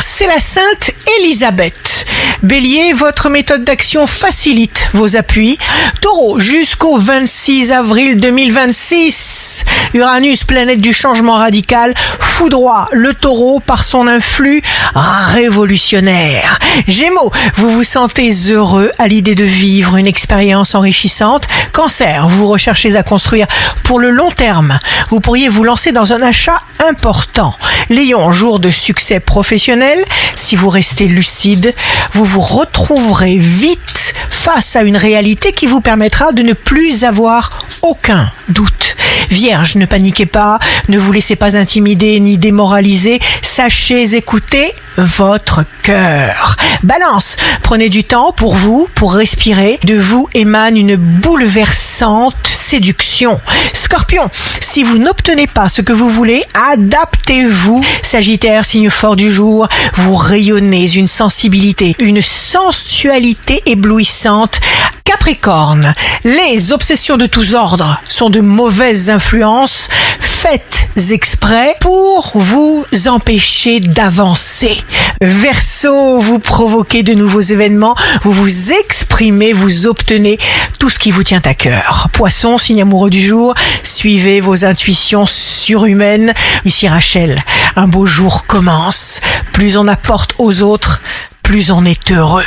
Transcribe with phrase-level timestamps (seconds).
[0.00, 2.06] c'est la Sainte Élisabeth.
[2.42, 5.58] Bélier, votre méthode d'action facilite vos appuis.
[6.00, 14.06] Taureau, jusqu'au 26 avril 2026, Uranus, planète du changement radical, foudroie le taureau par son
[14.06, 14.62] influx
[14.94, 16.58] révolutionnaire.
[16.86, 21.44] Gémeaux, vous vous sentez heureux à l'idée de vivre une expérience enrichissante.
[21.72, 23.46] Cancer, vous recherchez à construire
[23.82, 24.78] pour le long terme.
[25.08, 26.58] Vous pourriez vous lancer dans un achat
[26.88, 27.54] important.
[27.88, 30.02] Lion, jour de succès professionnel.
[30.34, 31.74] Si vous restez lucide,
[32.12, 37.50] vous vous retrouverez vite face à une réalité qui vous permettra de ne plus avoir
[37.82, 38.96] aucun doute.
[39.30, 40.58] Vierge, ne paniquez pas,
[40.88, 46.56] ne vous laissez pas intimider ni démoraliser, sachez écouter votre cœur.
[46.82, 49.78] Balance, prenez du temps pour vous, pour respirer.
[49.84, 53.40] De vous émane une bouleversante séduction.
[53.72, 54.30] Scorpion,
[54.60, 56.42] si vous n'obtenez pas ce que vous voulez,
[56.72, 57.84] adaptez-vous.
[58.02, 64.60] Sagittaire, signe fort du jour, vous rayonnez une sensibilité, une sensualité éblouissante.
[65.20, 65.92] Capricorne,
[66.24, 69.88] les obsessions de tous ordres sont de mauvaises influences.
[70.18, 74.74] Faites exprès pour vous empêcher d'avancer.
[75.20, 80.38] Verseau, vous provoquez de nouveaux événements, vous vous exprimez, vous obtenez
[80.78, 82.08] tout ce qui vous tient à cœur.
[82.14, 86.32] Poisson, signe amoureux du jour, suivez vos intuitions surhumaines.
[86.64, 87.44] Ici Rachel,
[87.76, 89.20] un beau jour commence.
[89.52, 91.02] Plus on apporte aux autres,
[91.42, 92.42] plus on est heureux.